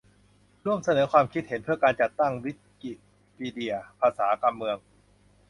[0.63, 2.91] ร่วมเสนอความคิดเห็นเพื่อการจัดตั้ง วิกิ
[3.35, 4.77] พีเดีย ภาษา กำเมือง